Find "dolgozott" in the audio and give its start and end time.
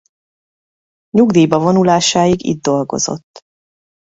2.61-3.45